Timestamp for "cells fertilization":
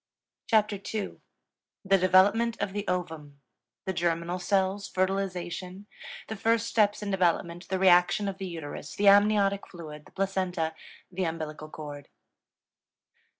4.39-5.85